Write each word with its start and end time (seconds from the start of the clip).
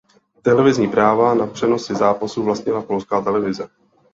Televizní 0.41 0.87
práva 0.87 1.33
na 1.33 1.47
přenosy 1.47 1.95
zápasů 1.95 2.43
vlastnila 2.43 2.81
Polská 2.81 3.21
televize. 3.21 3.67